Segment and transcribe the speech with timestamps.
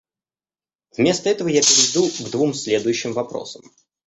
[0.97, 3.61] Вместо этого я перейду к двум следующим вопросам.